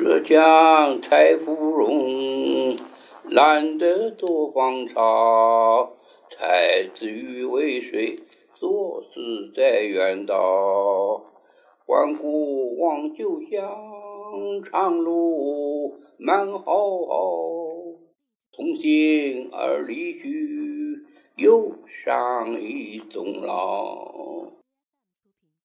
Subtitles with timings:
[0.00, 2.78] 浙江太芙蓉，
[3.28, 5.92] 懒得做芳草。
[6.30, 8.18] 才子欲为谁
[8.54, 11.22] 作死在远道？
[11.84, 13.62] 关古望旧乡，
[14.64, 17.42] 长路漫浩浩。
[18.52, 21.00] 同行而离去，
[21.36, 23.89] 忧伤已终老。